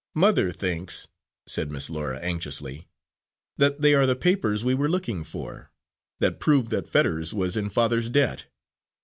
[0.15, 1.07] "Mother thinks,"
[1.45, 2.87] said Miss Laura anxiously,
[3.57, 5.69] "that they are the papers we were looking for,
[6.19, 8.45] that prove that Fetters was in father's debt."